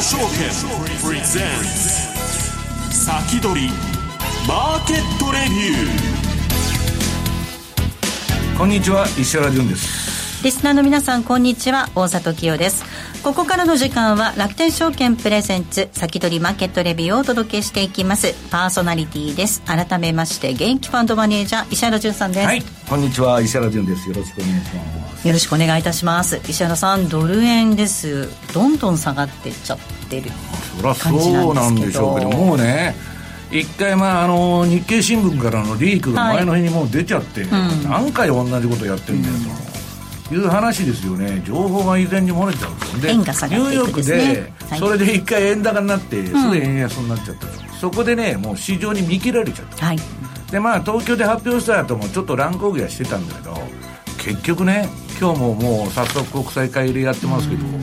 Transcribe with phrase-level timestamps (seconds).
[0.00, 0.26] 証券
[1.02, 1.44] プレゼン
[2.90, 3.68] ツ先取り
[4.46, 10.03] マーケットレビューこんにちは石原潤です。
[10.44, 11.88] リスナーの皆さんこんにちは。
[11.94, 12.84] 大里清です。
[13.22, 18.34] ここからの時間は楽天証券プレゼンツ先取りマーケットレビューをお届けしていきます。
[18.50, 19.62] パーソナリティです。
[19.62, 22.46] 改めまして現役ファンドマネージャー石原潤さんです。
[22.46, 22.62] はい。
[22.86, 23.40] こんにちは。
[23.40, 24.06] 石原潤です。
[24.06, 25.26] よろしくお願いします。
[25.28, 26.38] よろしくお願いいたします。
[26.46, 28.28] 石原さんドル円です。
[28.52, 29.78] どんどん下がってっちゃっ
[30.10, 30.30] てる
[30.76, 32.94] そりゃそうなんでしょうけどもうね
[33.50, 39.63] 一回まああの日経新聞からのリークが前の日にもう出ちゃって、はいうん、何回同じことやってるんだよと、うん
[40.32, 41.42] いう話ですよね。
[41.44, 43.00] 情報が以前に漏れちゃうんですよ。
[43.02, 49.98] で、ニューヨークで、それで一回円高になってすぐ円安になっちゃった、うん、そこでねもう市場に見切られちゃった、はい、
[50.50, 53.56] でまあ東京で発表した後もちょっと乱高下はしてたんだけど
[54.18, 54.88] 結局ね
[55.20, 57.82] 今日ももう早速国際会でやってますけど、うん、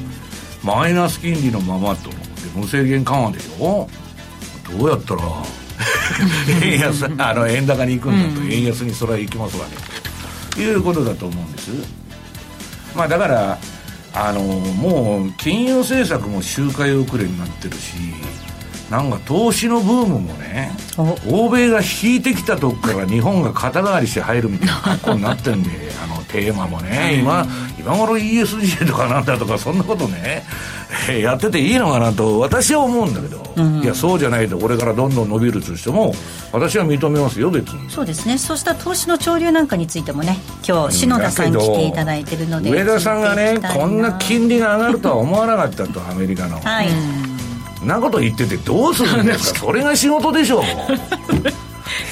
[0.64, 2.16] マイナス金利のままとで
[2.56, 3.88] 無制限緩和でしょ？
[4.78, 5.22] どうやったら
[6.64, 9.76] 円安あの円高に行くんだと、円安にそれは行きますわね。
[10.52, 12.01] ということだと思うんです
[12.96, 13.58] まあだから
[14.14, 17.96] あのもう金融政策も周回遅れになってるし。
[18.92, 20.70] なんか投資のブームもね
[21.26, 25.70] 欧米が引いてきたとこから日本が肩代わりして入るみたいな格好になってるんで
[26.04, 27.48] あのテーマもね今
[27.80, 30.44] 今頃 ESG とかなんだとかそんなことね
[31.22, 36.14] やってていいのかなと私は思うんだけど、うん、いやそうじゃないとこれからどんどん伸びるとしても
[36.52, 37.90] 私は認めますよ別に。
[37.90, 38.38] そうですね。
[38.38, 46.60] そうした投資の潮流なんかについてもね今日篠田さん来ていただいてるので上田さんがねこんな金利が上がるとは思わなかったとアメリカの。
[46.60, 47.31] はい
[47.84, 49.60] なこと言っててどうするんですか？
[49.62, 50.64] それが仕事でしょう。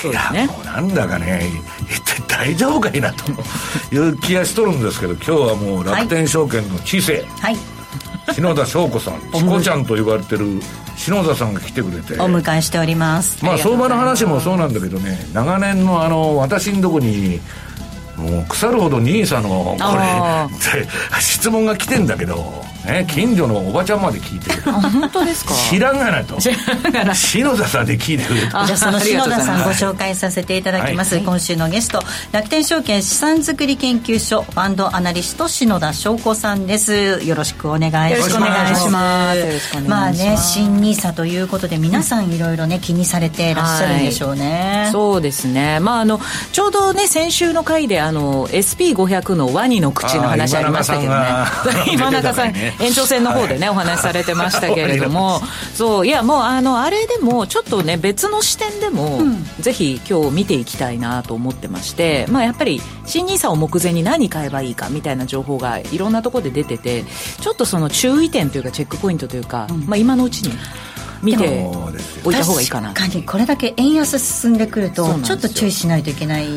[0.01, 1.49] そうですね、いやもうなんだかね
[1.89, 3.31] 一体大丈夫かいなと
[3.95, 7.57] いう気がしとるんですけど今日はもう楽天証券の知性、はい、
[8.33, 10.61] 篠田翔子さんチコちゃんと言われてる
[10.97, 12.13] 篠田さんが来てくれて。
[12.21, 13.43] お迎えしております。
[13.43, 17.39] まあ相場の話もそうなんだけどね長年のあの私のとこに
[18.17, 20.87] もう腐るほど NISA のこれ
[21.21, 24.61] 質問が来てんだけどね、近所のおばちゃんまで聞いてる。
[24.71, 25.53] 本当ですか？
[25.53, 26.39] 知らんがなと。
[26.39, 32.01] 篠田さんで聞いてくれじゃあその篠田さんご紹介させていただきます、はい、今週のゲスト
[32.31, 37.21] 楽天証券資産作り研究所ファンドアナリスト篠田翔子さんです。
[37.23, 39.87] よろしくお願いします。
[39.87, 45.79] まあね新ニーサということで皆さんいろいろね気にされていらっしゃるんでしょうね、はい、そうですね。
[45.79, 46.19] まああの
[46.51, 51.25] ちょうどね先週の回であの SP500 のワニの口の話ありましたけどね。
[51.91, 55.41] 今中さん 延長戦の方でね、はい、お話しされてましたけれども。
[55.75, 56.07] そう。
[56.07, 67.05] いやもうあのあれでもちょっとね別の視点でも、うん、ぜひ今日見ていきたいなと思ってましてまあやっぱり新 NISA を目前に何買えばいいかみたいな情報がいろんなところで出てて
[67.41, 70.53] ちょっとその注意点というかチェックポイントというか、うん、まあ今のうちに
[71.21, 71.65] 見て
[72.23, 72.93] おいた方がいいかな。
[72.93, 76.47] 確かにこれだけ円安進んでくるとちょっと注意しないといけない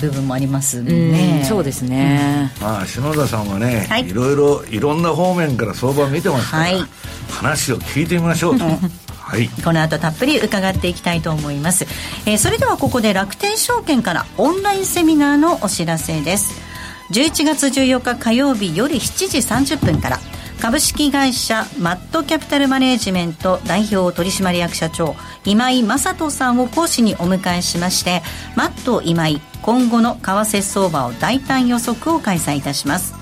[0.00, 1.44] 部分もありますね。
[1.48, 6.84] そうですね、うん、まあ篠田さんはね、はい、いろいろいろんな方面から相場を見てますから、はい、
[7.30, 11.84] 話を聞いてみましょうと、はい、この後たっぷり伺っていきたいと思います、
[12.26, 16.72] えー、それではここで楽天証券からオンラインセミナーのお知らせです。
[17.10, 20.18] 11月14日火曜日夜7時30分から
[20.62, 28.22] 株式会社マットキャピタルマネージメント代表取締役社長今井正人さんを講師にお迎えしまして
[28.54, 33.12] マット今井今後の為替相場を大胆予測を開催いたします。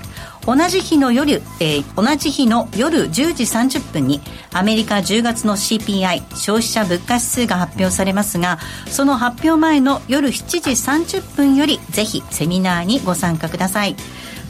[0.45, 4.21] 同じ日の夜、えー、同じ日の夜10時30分に
[4.53, 8.57] アメリカ10月の CPI 消費者物価指数が発表されますが
[8.87, 10.71] その発表前の夜7時
[11.19, 13.95] 30分よりぜひセミナーにご参加ください。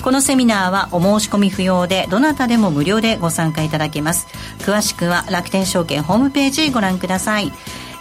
[0.02, 4.28] このセミナーはお申し込み不要でどなたでも無料でご参加いただけます。
[4.60, 7.52] 詳しくは楽天証券ホームページご覧ください。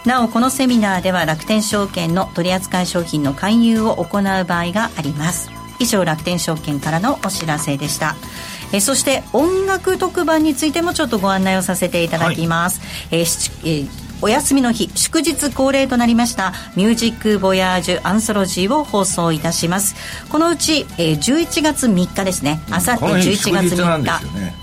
[0.05, 5.51] なおこのセミナーでは楽天証券の取扱い商品の勧誘を行う場合があります。
[5.79, 8.15] 以上楽天証券からのお知らせでした。
[8.73, 19.95] えそして音楽特番についてもちょっとご案内をさせていただきます、はい、えー、えーお休みの日祝日恒例となりましたミュージックボヤージュアンソロジーを放送いたします。
[20.29, 22.61] このうち、えー、11月3日ですね。
[22.69, 24.53] あさって11月3日、ね、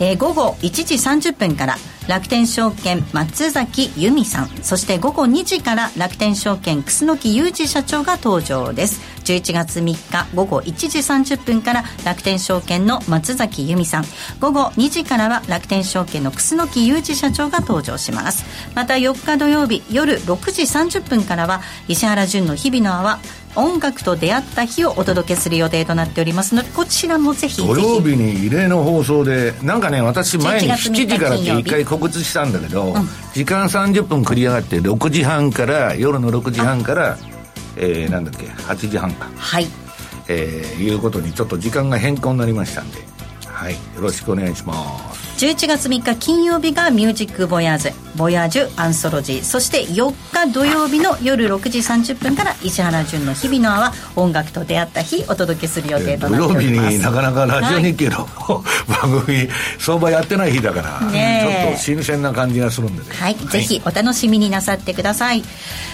[0.00, 1.76] えー、午後1時30分から
[2.08, 4.48] 楽天証券松崎由美さん。
[4.62, 14.04] そして午後2時から楽天証券楠木裕二社長が登場です11月3日午後1時30分から楽天証券の松崎由美さん。
[14.40, 18.44] 午後2時からは楽天証券の楠木裕二社長が登場します。
[18.74, 23.18] また4日土曜日夜6時30分からは石原淳の日々の泡
[23.56, 37.18] 音楽と出会った日をお届けする予定となっておりますのでこちらもぜひ土曜日に異例の放送でなんかね私前に7時からって一回告知したんだけど、うん、時間30分繰り上がって6時半から夜の6時半から
[37.78, 39.30] えー、なんだっけ8時半か。
[39.36, 39.66] はい。
[40.28, 42.98] えー、いうことにちょっと時間が変更になりましたんで。
[43.46, 43.72] はい。
[43.72, 44.74] よろしくお願いしま
[45.14, 45.44] す。
[45.44, 56.66] 11月3日金曜日がミュージックボヤーズボヤージュアンソロジーそして4日土曜日の夜6時30分から石原潤の日々の泡音楽と出会った日お届けする予定となっております。
[56.66, 59.48] 土曜日になかなかラジオ日経の、はい、 番組
[59.78, 63.08] 相場やってない日だから、ね、ちょっと新鮮な感じがするんでね。
[63.10, 65.44] はい、はい、ぜひお楽しみになさってください。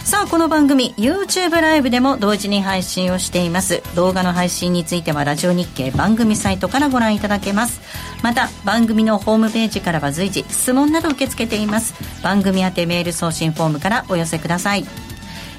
[0.03, 3.83] さあこの番組 YouTube ライブでも同時に配信をしています。
[3.95, 7.81] 動画の配信についてはラジオ日経番組サイトからご覧いただけます。
[8.25, 11.93] また番組のホームページからは随時質問など受け付けています
[12.23, 14.85] 番組宛てメール送信フォームからお寄せください。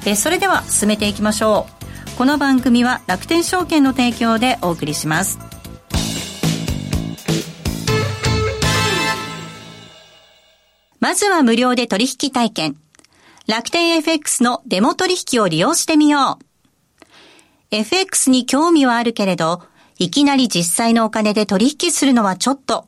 [0.06, 1.68] えそれでは進めていきましょ
[2.14, 2.18] う。
[2.18, 5.40] この番組は楽天証券の提供でお送りします。
[11.00, 12.78] まずは無料で取引体験。
[13.48, 16.46] 楽天 FX のデモ取引を利用してみよう。
[17.72, 19.64] FX に興味はあるけれど
[19.98, 22.88] いきなり実際のお金で取引するのはちょっと、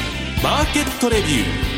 [0.43, 1.71] マーケットレビュー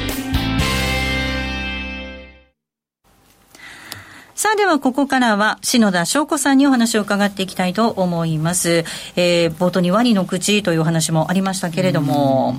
[4.36, 8.86] さあではここからは篠田翔子さんにお話を伺っていきたいと思います。
[9.16, 12.56] えー、冒頭にワニの口という話もありましたけれども。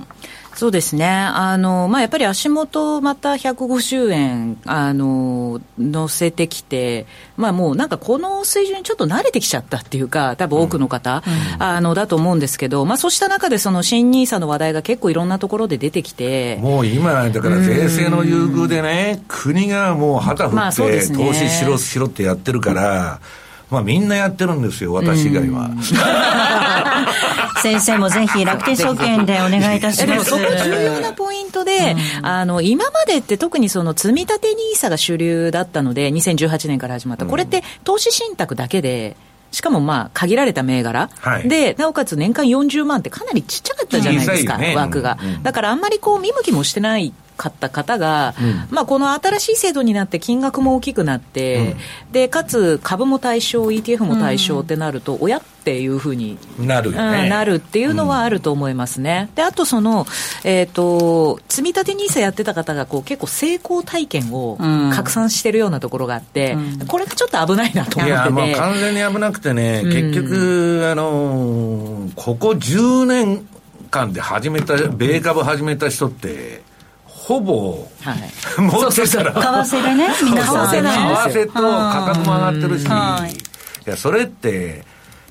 [0.64, 1.06] そうですね。
[1.06, 7.04] あの、まあ、やっぱり足元また150円、あの、乗せてきて、
[7.36, 16.56] まあ、もうなんかこの水準にちょっと慣れてきちゃったっていうか、多分多くの方、うん、あの、だと思うんですけど、まあ、そうした中でその新ニーサの話題が結構いろんなところで出てきて。
[16.62, 23.20] もう今、だから税制の優遇でね、国がもう旗振って、投資しろしろってやってるから、
[23.70, 25.68] まあみんなやってるんですよ、私以外は。
[27.64, 30.24] 先生もぜひ楽天証券でお願いいたします。
[30.30, 37.24] そこ重要なポイントで、うん、あの、今までって特にその積み立て NISA が主流だったので、2018年から始まった。
[37.24, 39.16] これって投資信託だけで、
[39.50, 51.74] しかもまあ限られた銘柄、はい、でなおかつ年間40万ってかなりちっちゃかったじゃないですか、ね、枠が、だからあんまりこう見向きもしてないかった方が、うん、まあ、この新しい制度になって金額も大きくなって、
[52.06, 60.06] うん、でかつ株も対象 ETF も対象ってなると、親っていうふうになる、ね、なるっていうのはあると思いますね、であとその、
[60.44, 64.58] えーと、積み立て NISA やってた方がこう結構成功体験を
[64.92, 68.08] 拡散してるようなところがあって、これがちょっと危ないなと思ってて。
[68.08, 73.46] いや、まあ、完全に危なくてね、結局、あのここ10年
[73.90, 76.62] 間で始めた米株始めた人って
[77.24, 78.20] ほぼ、はい、
[78.60, 79.32] 持ってたら。
[79.32, 82.88] 為替でね 皆さん為替と価格も上がってるし、い
[83.86, 84.84] やそれって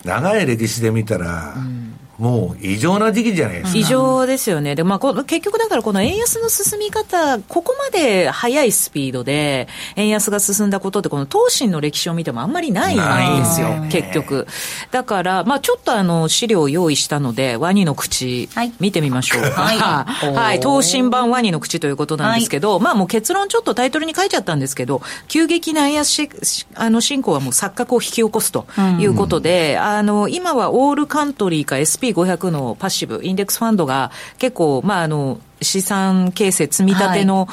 [0.03, 1.82] 長い歴史で見たら、うん、
[2.19, 3.79] もう異常な時期じゃないですか。
[3.79, 4.75] 異常ですよね。
[4.75, 14.47] で、まあ、結局だからこの円安の進み方、ここまで速いスピードで円安が進んだことって、この東進の歴史を見てもあんまりないんですよ、結局。
[14.91, 18.47] だから、まあ、ちょっとあの、資料を用意したので、ワニの口、
[18.79, 19.41] 見てみましょう。
[19.41, 19.77] はい。
[20.33, 20.59] はい。
[20.59, 26.29] 東進版ワニの口ということなんですけど、はい、まあもう結論ちょっとタイトルに書いちゃったんですけど、急激な円安し
[26.75, 28.65] あの進行はもう錯覚を引き起こすと
[28.99, 31.77] いうことで、うん、あの、今はオールカントリーか
[32.11, 37.47] SP500 のパッシブ、インデックスファンドが結構、まああの、資産形成積み立ての、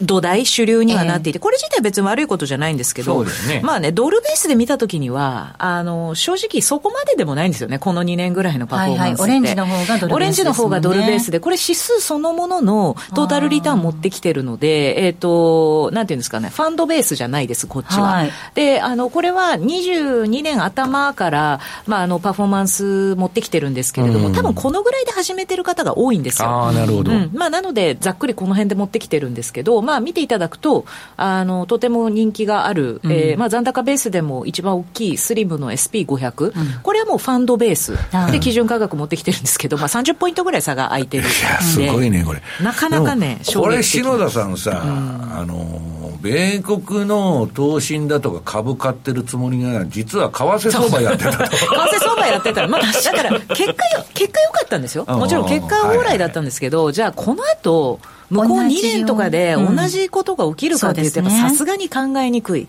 [0.00, 18.02] 土台、主流にはなっていて、これ自体別に悪いことじゃないんですけど、ね、まあね、ドルベースで見たときには、あの、正直そこまででもないんですよね、この2年ぐらいのパフォーマンスはいはい、オレンジの方がドルベース、ね、オレンジの方がドルベースで、これ指数そのもののトータルリターン持ってきてるので、えっ、ー、と、なんていうんですかね、ファンドベースじゃないです、こっちは。
[18.02, 26.48] はい、で、あの、これは22年頭から、まあ、あの、パフォーマンス持ってきてるんですけれども、多分このぐらいで始めてる方が多いんですよ。
[26.48, 27.12] ああ、なるほど。
[27.12, 30.84] うん、まあ、なので、ざっくりこの辺で持ってきてるんですけど、まあ、見ていただくと、
[31.16, 37.94] あのとても人気がある、うん、えー、まあ、残高ベースでも一番大きいスリムの SP500、うん、これはもうファンドベース。
[38.30, 42.42] で基準価格持ってきてるんですけど、まあ、30ポイントぐらい差が開いてるいやすごいね、これ。
[42.62, 51.44] なかなかね、これ、篠田さんさ、うん、あの米国の投信だとか株買ってるつもりが、実は為替相場やってたと。
[51.44, 55.04] 為替相場やってたまあ、だから結果よ、結果良かったんですよ。
[55.04, 58.00] もちろん結果は往来だったんですけど、じゃあこの後、
[58.30, 62.68] 向こう2年とかで同じことが起きるかって言ってさすがに考えにくい。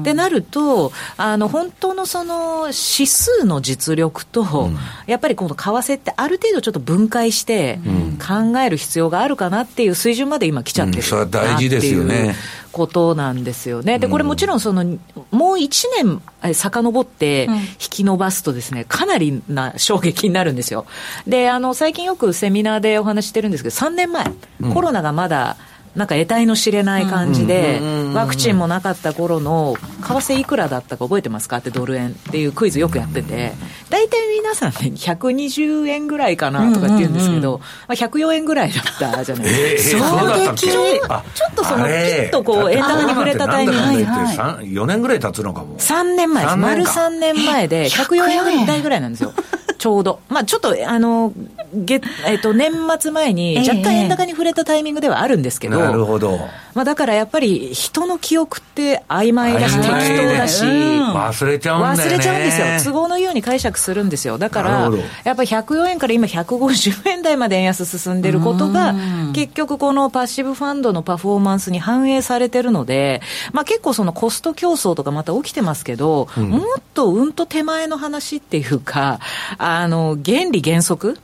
[0.00, 7.80] ってなると、あの、本当のその指数の実力と、うん、やっぱりこの為替ってある程度ちょっと分解して
[8.24, 12.36] 考える必要があるかなっていう水準まで今来ちゃってる、うん、それは大事ですよね。
[12.76, 13.98] ことなんですよね。
[13.98, 14.84] で、これもちろんその、
[15.30, 20.84] もう1年遡って引き伸ばすとですね、かなりな衝撃になるんですよ。
[21.26, 24.26] で、あの、最近よくセミナーでお話してるんですけど、3年前、
[24.74, 25.56] コロナがまだ、
[25.96, 27.80] なんか得体の知れない感じで、
[28.12, 33.54] ワクチンもなかった頃の、為替いくらだったか覚えてますかってドル円っていうクイズよくやってて、
[33.88, 40.06] 大体皆さんね、120円ぐらいかなとかって言うんですけど、まあ、104円ぐらいだったじゃないですか。
[40.10, 40.82] 衝撃ちょ
[41.50, 44.04] っとその、ピッとこう、円高に触れたタイミングで。
[44.04, 45.78] 4年ぐらい経つのかも。
[45.78, 46.56] 3年前です。
[46.58, 49.32] 丸3年前で、104円台ぐらいなんですよ。
[49.86, 50.18] ちょうど。
[50.28, 51.32] まあちょっと、あの、
[51.72, 55.78] 月、えっ、ー、と、年末前に若干円高に触れたタイミングではあるんですけど。
[55.78, 56.40] なるほど。
[56.74, 62.14] まあだからやっぱり人の記憶って曖昧だし適当だし、忘れちゃうんだよね。
[62.14, 62.92] 忘れちゃうんですよ。
[62.92, 64.36] 都合のように解釈するんですよ。
[64.36, 64.90] だから、
[65.24, 68.94] やっぱり104円から今150円台まで円安進んでることが、
[69.32, 76.62] 結局このパッシブファンドのパフォーマンスに反映されてるので、まあ結構そのコスト競争とかまた起きてますけど、うん、もっ
[76.92, 79.20] とうんと手前の話っていうか、
[79.58, 81.18] あの、原理原則？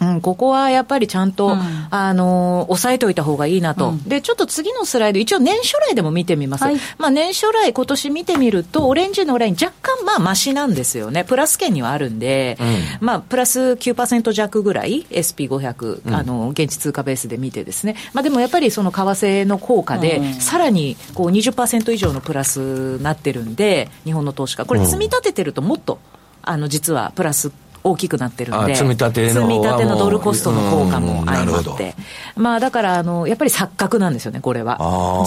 [0.00, 6.64] うん、ここはやっぱりちゃんと、うん、あの、押さえておいた方がいいなと、うん、で、ちょっと次のスライド、一応年初来でも見てみます。
[6.64, 11.24] はい、まあ年初来、今年見てみると、オレンジのライン若干まあマシなんですよね。
[11.24, 17.94] プラス圏にはあるんで、うん、まあプラス9%弱ぐらい、SP500、あの、現地通貨ベースで見てですね。
[18.12, 24.64] まあでもやっぱりその為替の効果で、さらにこう20%以上のプラスなってるんで、日本の投資家。
[24.64, 26.00] これ積み立ててるともっと、
[26.42, 27.52] あの、実はプラス
[27.84, 31.94] 大きくなってるんで、積み立てののドルコストの効果も相まって、
[32.34, 34.78] まあだからあの、やっぱり錯覚なんですよね、これは。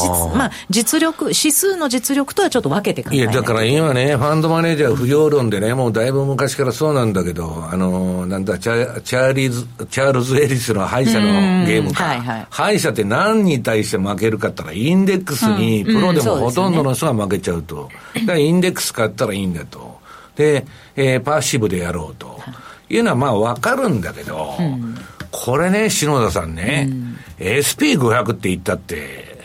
[0.02, 12.06] 実まあ、実力、指数の実力とはちょっと分けて考えいや、だから今ね、ファンドマネージャー不要論でね、もうだいぶ昔からそうなんだけど、あの、なんだ、チャチャーリーズ、チャールズ・エリスの敗者のゲームか。
[12.06, 17.90] はいはい、敗者って何に対して負けるかって言ったら、インデックスに、プロでもほとんどの人が負けちゃうと。
[18.16, 19.97] だからインデックス買ったらいいんだと。
[20.38, 20.66] で、
[20.96, 22.38] えー、パッシブでやろうと。
[22.90, 24.96] いうのはまあわかるんだけど、うん、
[25.32, 29.36] これね、篠田さんね、うん、SP500 って言ったって、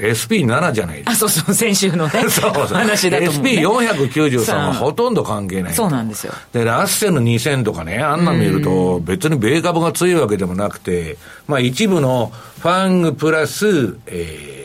[0.00, 1.12] SP7 じゃないですか。
[1.12, 2.24] あ、そうそう、先週のね。
[2.28, 2.66] そうそう。
[2.68, 3.50] 話だと思う、ね。
[3.52, 5.74] SP493 はほとんど関係ない。
[5.74, 6.32] そうなんですよ。
[6.52, 14.59] で、ラッセル2000とかね、あんな見ると、別に米株が強いわけでもなくて、まあ一部のファングプラス、えー、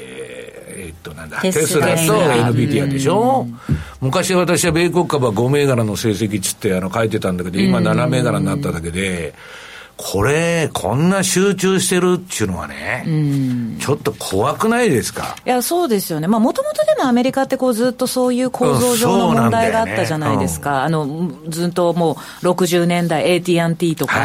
[1.05, 1.95] となんだ、テスラ。
[1.95, 9.35] と NVIDIA でしょ、う昔私は米国株は5銘柄の成績つってあの書いてたんだけど、今7銘柄になっただけで、
[9.97, 13.05] これ、こんな集中してるっていうのはね、
[13.79, 15.37] ちょっと怖くないですか？
[15.45, 16.27] いや、そうですよね。
[16.27, 20.71] まあ、もともとでもアメリカってこうずっとそういう構造上の問題があったじゃないですか。
[20.71, 24.15] ねうん、あの、ずっともう60年代 AT&T とか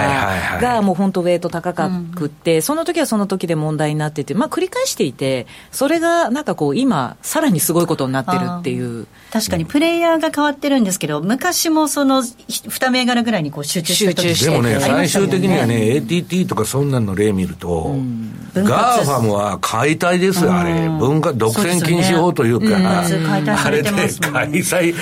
[0.61, 9.07] がもう本当ウェイト高かくって、その時はその時で問題になってて、まあ、繰り返していて、それがなんかこう今、さらにすごいことになってるっていう。
[9.33, 20.89] 確かにプレイヤーが変わってるんですけど、昔もその2銘柄ぐらいにこう集中してでもね、最終的にはね、ATT とかそんなの例見ると、うん、ガーファムは解体ですよ、あれ。
[20.89, 23.05] 文化、独占禁止法というか、
[23.65, 24.95] あれで開催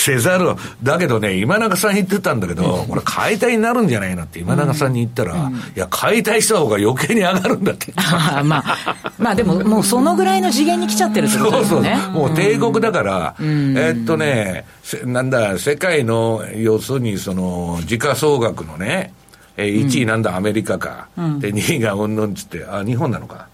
[0.00, 0.56] せざる。
[0.82, 7.92] だけどね、今永さん言ってたんだけど、これ解体になるんじゃないなって今永さんに言ったら、いや、解体した方が余計に上がるんだって。
[7.96, 11.96] あまあ、まあでも、もうそのぐらいの次元に来ちゃってるってことですね。
[11.96, 12.12] そうそう。
[12.12, 14.64] もう帝国だから、えっとね、
[15.04, 19.12] なんだ、世界の、要するにその、時価総額のね、
[19.60, 23.48] えー、1位なんだ、アメリカか、うん、で2位がうんぬんっつって、あ日本なのか、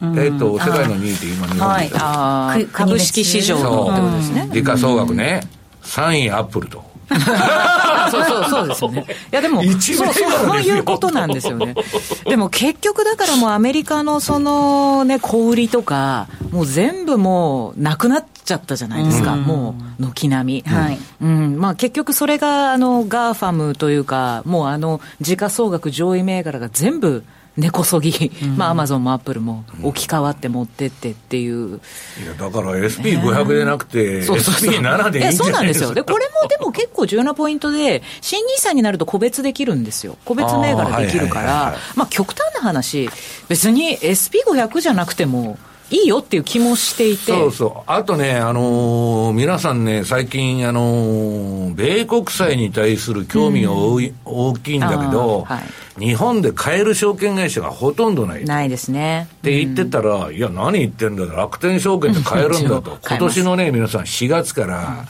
[0.00, 4.10] うん、えっ、と、世界の2位って今、日本ですはい、株式市場の。
[4.18, 4.48] ね。
[4.52, 5.42] 時価総額ね、
[5.82, 6.91] 3位アップルと。
[8.10, 9.06] そうそうそうですよね。
[9.32, 11.74] いやでも、そうそういうことなんですよね。
[12.24, 20.70] でも結局だからもうアメリカのそのね、小売りとか、もう全部もうなくなっちゃったじゃないですか、うん、もう軒並み。
[20.70, 27.24] はいうんまあ、結局それがあの GAFAM というか、もうあの時価総額上位銘柄が全部、
[27.56, 31.80] 根こそぎ、うん、まあ、アマゾンもアップルも置き換わって持ってってっていう。
[32.22, 35.92] いや、だから SP500 でなくて、SP7 でいいんじゃそうなんですよ。
[35.92, 40.16] で、これもでも結構重要なポイントで、新 NISA になると個別できるんですよ。
[40.24, 43.10] 個別銘柄できるから、まあ、極端な話、
[43.48, 45.58] 別に SP500 じゃなくても、
[45.92, 47.32] いいよっていう気もしていて。
[47.32, 47.82] そうそう。
[47.86, 55.60] あとね、あのー、皆さんね、最近、あのー、米国債に対する興味が大,、大きいんだけど、は
[55.98, 58.44] い、日本で買える証券会社がほとんどない。
[58.46, 59.28] ないですね。
[59.30, 62.96] って言ってたら、うん、いや、何言ってんだ楽天証券で買えるんだと。
[63.06, 65.04] 今年のね、皆さん4月から、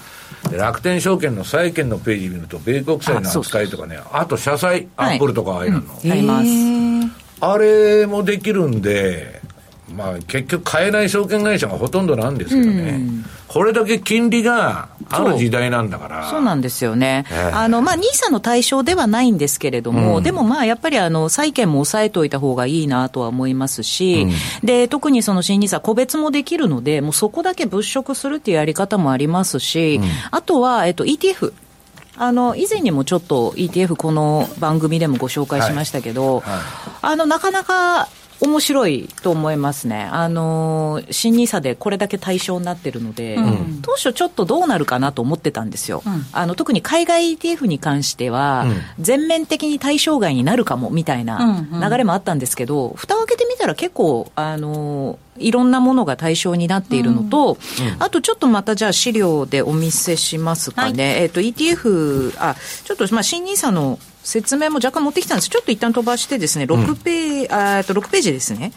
[0.50, 6.48] うん、楽天証券の債券のページ見ると、米国債の扱いとかね、あと社債、アップルとかああいうの、あります。
[7.38, 9.41] あれもできるんで、
[9.92, 16.30] まあ、結局買えない証券会社がほとんどなんですけどね、うん、これだけ金利がある時代なんだから。
[16.30, 31.52] そうなんですよね、えー、あのまあ、NISA の対象ではないんですけれども、うん、でもまあやっぱりあの債券も抑えておいた方がいいなとは思いますし、うん、で特にその新 NISA、個別もできるので、もうそこだけ物色するっていうやり方もありますし、あとは、えっと、ETF。
[32.16, 36.50] あの以前にもちょっと ETF、この番組でもご紹介しましたけど、はい。
[36.52, 36.62] はい、
[37.02, 38.08] あのなかなか
[38.42, 40.08] 面白いと思いますね。
[40.11, 46.02] あの、新 nisa でこれだけ対象になってるので、うん、当初ちょっとどうなるかなと思ってたんですよ。
[46.04, 48.67] うん、あの、特に海外 ETF に関しては、
[48.99, 61.12] 全面的に対象外になるかもみたいな流れもあったんですけど、蓋を開けてみたら結構、あの、いろんなものが対象になっているのと、うん、あとちょっとまたじゃあ資料でお見せしますかね。
[61.12, 65.49] はい、えっ、と ETF、あ、ちょっとまあ新 nisa の説明も若干持ってきたんです。
[65.49, 68.73] ちょっと一旦飛ばしてですね、6ページ、うん、あと6ページですね。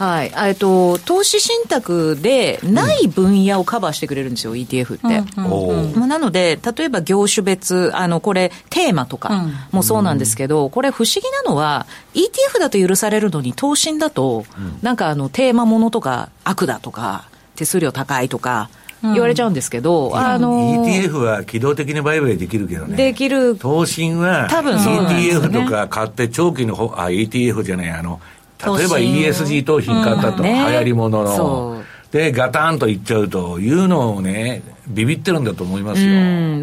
[0.00, 0.32] はい。
[0.34, 5.30] えっと、投資信託でない分野をカバーしてくれるんですよ、うん、ETF って。
[5.36, 14.46] うん、なので、例えば業種別、あの、これ、テーマとかもそうなんですけど、うん、これ不思議なのは、ETF だと許されるのに、投信だと、
[14.80, 18.70] なんかあの、テーマものとか、悪だとか、手数料高いとか、
[19.02, 22.96] 言われちゃうんですけど、うん、あのー、ETF は機動的に売買できるけどね。
[22.96, 23.56] できる。
[23.56, 28.20] 投信は、多分 ETF とか買って長期のほ、あ、ETF じゃない、あの、
[28.64, 31.82] 例えば ESG 投品買ったと、流行り物の。
[32.10, 36.10] で、ガタンといっちゃうというのをね、ビビってるんだと思いますよ。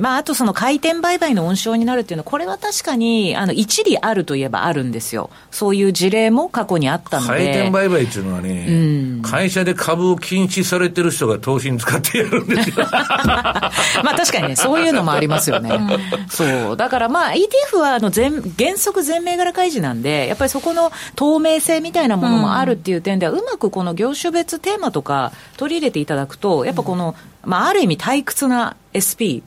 [0.02, 5.30] まあ、あとその回転売買の温床になるっていうのは、これは確かに、あの、一理あるといえばあるんですよ。
[5.52, 7.28] そういう事例も過去にあったので。
[7.28, 8.72] 回転売買っていうのはね、う
[9.20, 12.76] ん、会社で株を禁止されてる人が投資に使ってやるんですよ。
[12.92, 13.72] ま
[14.12, 15.72] あ確かにね、そういうのもありますよね。
[16.30, 16.78] そう。
[16.78, 27.16] だからまあ ETF はあの全、原則全銘柄開示なんで、やっぱりそこの透明性みたいなものもあるっていう点では、うん、うまくこの業種別テーマとか取り入れていただくと、やっぱこの、
[27.48, 29.42] まあある意味退屈な SP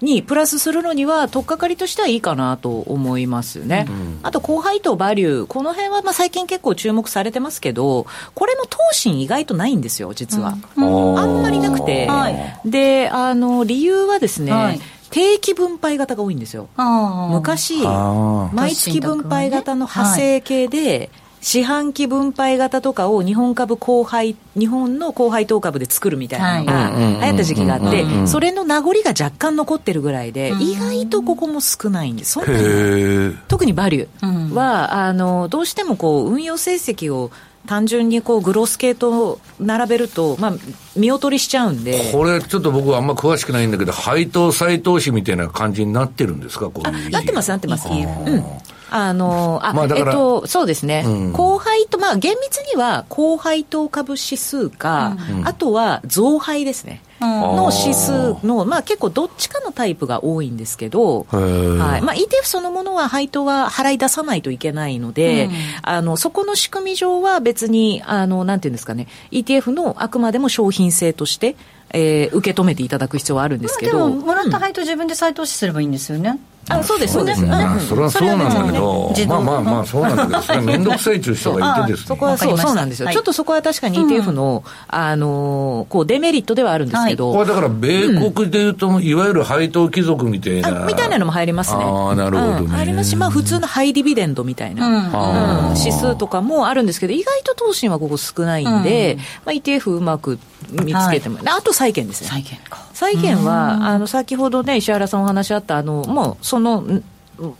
[0.00, 3.86] にプラスするのには、とっかかりとしてはいいかなと思いますね。
[3.88, 10.56] うん、あと、後輩とバリュー、この辺はまあ最近結構注目されてますけど、これも投信意外とないんですよ、実は。
[10.76, 14.80] うん、あんまりなくて、はい、で、あの、理由はですね、はい。
[15.10, 16.68] 定期分配型が多いんですよ。
[17.30, 17.78] 昔、
[18.52, 32.32] 毎月分配型の派生系で、四半期分配型とかを日本株後輩、日本の後輩当株で作るみたいなのが流行った時期があって、それの名残が若干残ってるぐらいで、意外とここも少ないんです。
[32.32, 34.54] そんなに特にバリュー。
[34.54, 37.30] は、あの、どうしてもこう、運用成績を
[37.66, 40.52] 単純にこうグロス系と並べると、まあ、
[40.96, 42.10] 見劣りしちゃうんで。
[42.12, 47.88] これ、ちょっと僕はあんま詳しくないんだけど、配当再投資みたいな感じになってるんですか、こういうなってます、なってます。
[47.88, 48.44] うん
[48.90, 51.04] あの、あ、まあ、えっと、そうですね。
[51.06, 57.02] うん、後輩と、まあ、厳密には、高配当株指数か、うん、あとは増配ですね。
[57.20, 62.02] の指数の、まあ、結構どっちかのタイプが多いんですけど、はい。
[62.02, 71.56] まあ、ETF そのものは配当は払い出さないといけないので、うん、あのそこの仕組み上は別にあの、なんていうんですかね、ETF のあくまでも商品性として、
[71.90, 76.38] えー、受け止めていただく必要はあるんですけど、まあ、でももらった配当、自分で再投資すればいいんですよね。
[76.68, 82.06] あそうですそうです、まあ、それはそうなんだけど、まあまあまあそうなんだけどそれ面倒くさいという人がいてですね。
[82.06, 90.86] そこはそうそうなんですよ、ちょっとそこは確かに ETF の、あのこうデメリットではあるんですけど、これだから米国でいうと、いわゆる配当貴族みたいな。
[90.86, 91.84] みたいなのも入りますね。
[91.84, 100.38] ああなるほどね、入りますしまあ普通のハイディビデンドみたいな、指数とかもあるんですけど意外と投資はここ少ないんで、まあ、ETF うまく
[100.70, 102.28] 見つけても、あと債券ですね。
[102.28, 102.88] 債券か。
[102.98, 106.82] 債券はあの先ほどね石原さんお話あったあのもうその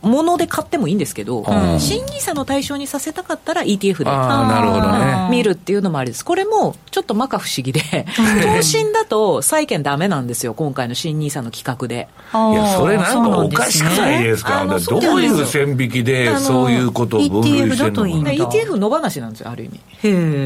[0.01, 1.45] もので買ってもいいんですけど、
[1.79, 6.25] 新 NISA の対象にさせたかったら ETF でなるほど、ね、見るっていうのもありです。
[6.25, 8.05] これもちょっと摩訶不思議で、
[8.57, 12.09] 投信だと債券だめなんですよ、今回の新 NISA の企画で。
[12.33, 19.79] いや、それなんかおかしくないですか、ね、どういう線引きでそういうことを分類してるのか ETF 野放しなんですよ、ある意味。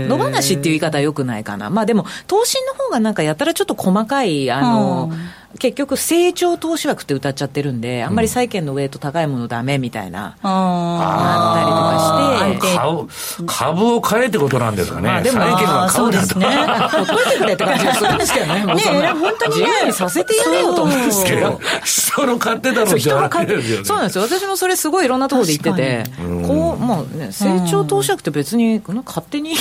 [0.08, 1.72] 野放しっていう言い方はよくないかな。
[1.72, 5.12] まあでも、投信の方がなんかやったらちょっと細かい、あの、
[5.60, 12.68] 結局、成長投資枠って歌っちゃってるんで、あんまり債券のウェイト高いものだめみたいな、あったりとか
[13.12, 13.44] して。
[13.46, 15.08] 株を買えってことなんですかね。
[15.08, 16.46] まあ、でも債券は買うですね。
[16.46, 18.54] ほっといてくれって感じがするんですけどね。
[18.54, 19.63] ね本当にね。
[19.63, 21.60] 自由にさせてやれよと思うんですけど。
[21.84, 24.24] 人の買ってたの人が買ってそうなんですよ。
[24.24, 26.04] 私もそれすごいいろんなところで言ってて、
[26.48, 29.53] こう、まあね、成長投資枠って別に、勝手に、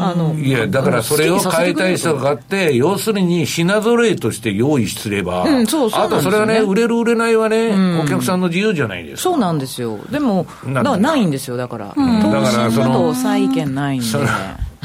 [0.00, 9.30] あの、いや、だからそれを買いたい人が買って、要するに品揃えとして用意すれば、うん、そうそう、ね、あとそれはね、売れる売れないはね、うん、お客さんの自由じゃないですか。
[9.30, 9.98] そうなんですよ。
[10.10, 11.94] でも、だからないんですよ、だから。
[11.96, 14.06] うん、だからその、債券ないんで。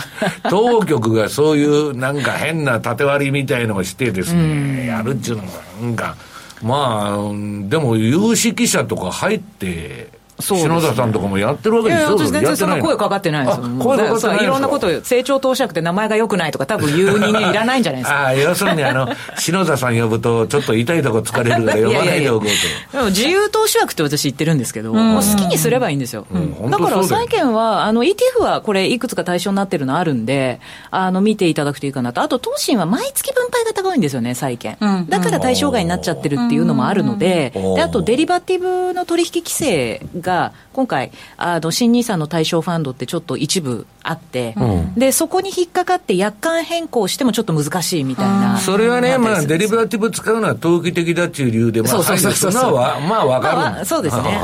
[0.50, 6.16] 当局がそういうなんか変な縦割りみたいのをしてですね、やるっていうのもなんか、
[6.64, 10.10] まあ、でも有識者とか入って、
[10.42, 18.26] 篠田さんとかもやってるわけですよ、私全然その声かかってないですよ、声かかってないいろんなこと、成長投資役って名前がよくないとか、多分言う人間いらないんじゃないですか？
[18.28, 22.98] あ要するにあの、篠田さん呼ぶと、ちょっと痛いとこ疲れるから呼ばないでおこうと。
[22.98, 26.26] でも自由投資枠って私言ってるんですけど、もう好きにすればいいんですよ。
[26.70, 30.60] だから債券は、あの ETF はこれ、いくつか対象になってるのあるんで、
[30.92, 34.78] あの見ていただくといいかなと、あと、投信は毎月分配型が多いんですよね、債券。
[35.10, 40.31] だから対象外になっちゃってるっていうのもあるので、であと、デリバティブの取引規制が、
[40.74, 52.74] 今回、あの新 NISA の対象ファンドってちょっと一部あって、うん、でそこに引っかかって約款変更してもちょっと難しいみたいな、それはね、まあ、デリバティブ使うのは投機的だっていう理由で、まあ、そうそうそうそう。
[52.74, 54.42] まあ分かる、まあ、そうですね、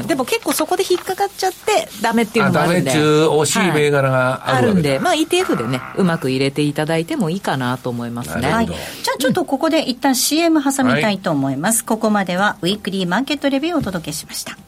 [0.00, 8.50] うん、でも結構そこで引っかかっちゃって、だめっていうのもあるんで、惜しい銘柄がある,、んで、まあ、ETF でね、うまく入れていただいてもいいかなと思いますね。
[8.50, 8.76] はい、じゃ
[9.14, 14.67] あちょっとここで一旦 CM 挟みたいと思います、はい、ここまではウィークリーマーケットレビューをお届けしました。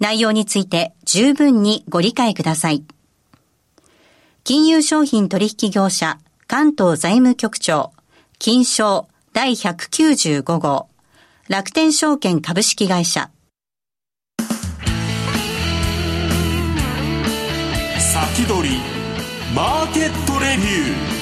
[0.00, 2.84] 内容について十分にご理解ください。
[4.44, 7.92] 金融商品取引業者関東財務局長
[8.38, 10.88] 金賞第195号
[11.48, 13.30] 楽天証券株式会社
[17.98, 18.76] 先取り
[19.54, 21.15] マーケットレビュー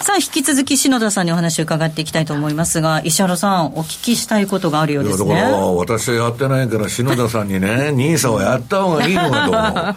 [0.00, 5.34] さあ、引き続き篠田さんにお話を伺っていきたいと思いますが、石原さん、お聞きしたいことがあるようですね。
[5.34, 9.96] だから、私はやってないから、篠田さんにね、ニーサをやった方がいいのかと思う。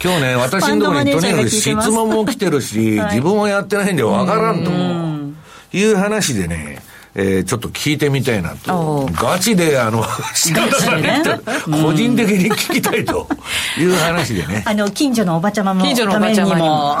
[0.02, 6.81] 今日ね、私のところにとにかく質問も来てるし、はい、自分はやってないんでわからんという話でね、
[7.14, 9.06] えー、ちょっと聞いてみたいなと。
[9.12, 11.22] ガチで、あの、鹿田さんに、ね、
[11.84, 13.28] 個人的に聞きたいと
[13.78, 14.62] いう話でね。
[14.66, 16.96] あの、近所のおばちゃまも、近所のおばちゃまにも。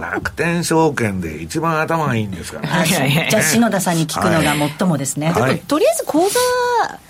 [0.00, 2.68] 楽天証券で一番頭がいいんですから、ね。
[2.68, 5.30] はいはい、じゃあ、篠田さんに聞くのが最もですね。
[5.30, 6.40] はい、とりあえず講座、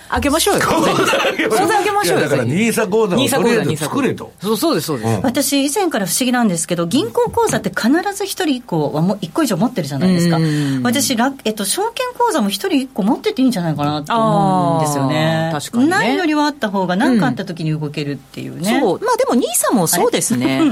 [0.09, 0.61] 開けましょうよ。
[0.61, 2.25] 口座開けましょうよ。
[2.25, 4.33] だから、ニーサ口座をとりあえず作れと。
[4.41, 5.21] そうそうです、そうです。
[5.23, 10.39] 私、以前から不思議なんですけど、銀行口座って必ず一人一個はも一個以上持ってるじゃないですか。
[10.83, 15.51] 私、えっと、証券口座も一人一個持ってていいんじゃないかなと思うんですよね。
[15.53, 18.81] 確かに、ないよりはあった方が、何かあった時に動けるっていうね。
[18.81, 19.01] そう。
[19.05, 20.63] まあでも、ニーサもそうですね。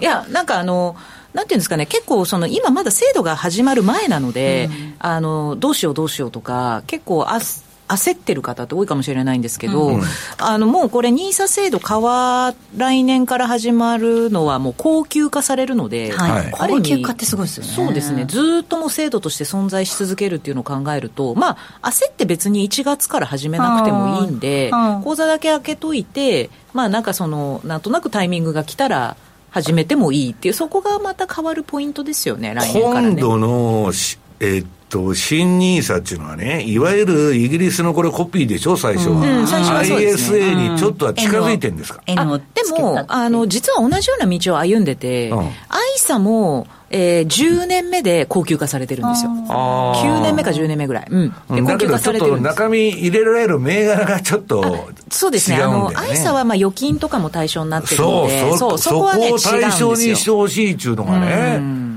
[0.00, 0.96] いや、なんかあの、
[1.34, 4.68] なんていうんですかね、結構その、今まだ制度が始まる前なので、
[4.98, 7.40] あの、どうしようどうしようとか、結構あ、
[7.88, 10.02] 焦ってる方って多いかもしれないんですけど、うん、
[10.38, 17.72] あのもうこれ、ニーサ制度変わ、来年から始まるのは、もう高級化されるので、はい、高級化ってすごいですよね。
[17.72, 24.70] そうですね、ずっとも制度として存在し続けるっていうのを考えると、まあ、焦って別に1月から始めなくてもいいんで、
[25.04, 29.16] 口座だけ開けといて、まあ、なんかその、なんとなくタイミングが来たら、
[29.50, 33.08] 始めてもいいっていう、そこがまた変わるポイントですよね、来年からね。
[33.10, 33.92] 今度の
[34.40, 39.14] えー、っと、新ニーサっていうのはね、いわゆるイギリスのこれコピーでしょ、最初は。
[39.14, 45.50] うん、ISA にちょっとは近づいてるんですか、うん、あでも、あの、実は同じような道を歩んでて、うん、アイ
[45.96, 49.30] サも、えー、10年目で高級化されてるんですよ。
[49.30, 51.06] 9年目か10年目ぐらい。
[51.08, 51.28] うん。
[51.30, 52.54] で、高級化されてるんです。
[52.54, 55.56] 中身入れられる銘柄がちょっと、そうですね。
[55.56, 61.91] あの、アイサはまあ預金とかも対象になってるので、そう、そこはね、そこを対象にしてほしいっていうのがね。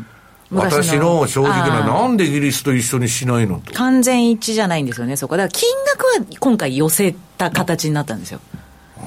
[0.51, 3.73] うん私の正直な、なんでイギリスと一緒にしないのと。
[3.73, 5.37] 完全一致じゃないんですよね、そこ。
[5.37, 8.39] だから金額は今回寄せた形になったんですよ。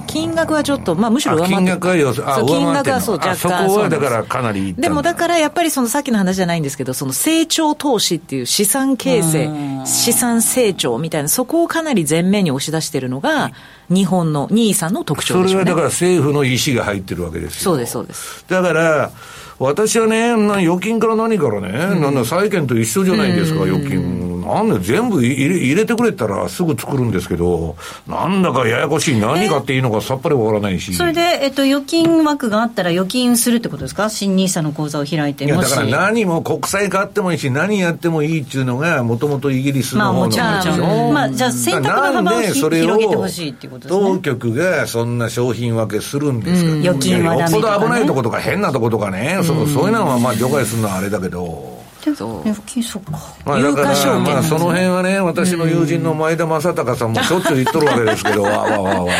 [0.06, 3.36] 金額はちょっと、まあ、むしろ上回金額はあ、金額はそう、若干。
[3.36, 9.50] そこはだからかなりでもだからやっぱりそのさっきの話じゃないんですけど、その成長投資っていう資産形成、
[9.84, 13.52] 資産成長みたいな、そこをかなり前面に押し出しているのが、
[13.90, 15.60] 日本の NISA の特徴ですね。
[15.60, 17.60] それはだから政府の意思が入ってるわけですよ。
[17.62, 18.44] そうです、そうです。
[18.48, 19.10] だから、
[19.58, 24.28] 私はね、預金から何からね、うん、なんだ、債券と一緒じゃないですか、預金。
[24.48, 30.94] なんで全部入れ入れてくれたらすぐ作るんですけど、なんだかややこしい、何がっていいのかさっぱりわからないし。
[30.94, 34.08] それで、えっと、預金枠があったら預金するってことですか？
[34.08, 35.44] 新 NISA の口座を開いて。
[35.44, 41.12] いや、だから何も国債買ってもいいし、何やってもいいっていうのが、もともとイギリスの方のもちろん。
[41.12, 44.00] まあ、じゃあ選択の幅を広げてほしいっていうことですね。
[44.00, 51.77] 当局がそんな商品分けするんですか、うん、預金はダメね、よっぽど危ないとことか変なとことかね、うん、そそういうのはまあ除外するのはあれだけど。
[52.14, 53.00] そう。
[53.00, 53.18] か。
[53.44, 59.12] まあ、だから、まあ、その辺はね、私の友人の前田正隆さんもしょっちゅう言っとるわけですけど、わわわわ。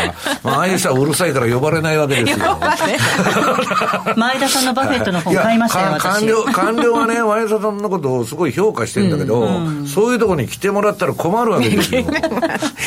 [0.42, 2.59] まあ、ああいう人はうるさいから呼ばれないわけですよ。
[4.16, 9.48] 前田さんのバフェットの本買いましたよ、官僚、官僚はね、 前田さんのことをすごい評価してるんだけど、
[9.87, 12.05] そういうところに来てもらったら困るわけですよ。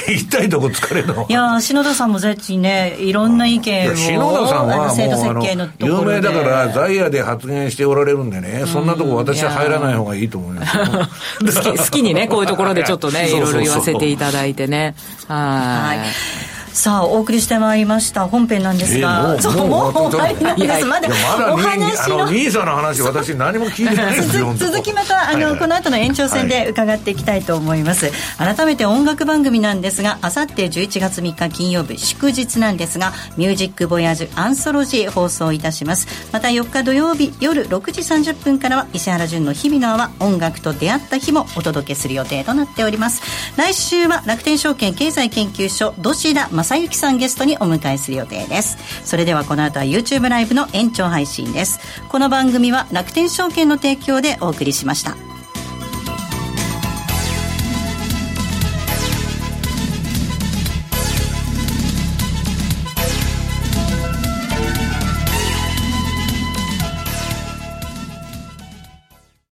[0.08, 1.26] 一体どこ疲れの？
[1.30, 3.96] いや篠田さんもぜひね、いろんな意見を。
[3.96, 10.78] 篠田さんはもう、あの、有名だから、ザイヤで発言しておられるんでね、そんなとこ私は入らない方がいいと思います。
[11.40, 14.96] 好き 好きにね、こういうところでちょっとね、いろいろ言わせていただいてね。
[15.28, 16.51] はい。
[16.74, 21.10] さあお送りしてまいりました本編なんですが、えー、もう もう終わりなんですまだ
[21.54, 22.32] お話の。
[22.32, 36.08] ニーサの話私何も聞いてないですよ 続きまたあの、はいはい、この後の延長戦で伺っていきたいと思います、はい、改めて音楽番組なんですがあさって11月3日金曜日祝日なんですが「ミュージックボヤージュアンソロジー」放送いたします。
[36.32, 43.22] また4日土曜日夜6時30分からは石原潤の日々の泡音楽と出会った日もお届けする予定となっております。
[43.58, 48.78] 来週は楽天証券経済研究所土田正幸さんゲストにお迎えする予定です。
[49.06, 51.80] それではこの後は YouTube ライブの延長配信です。
[52.10, 55.31] この番組は楽天証券の提供でお送りしました。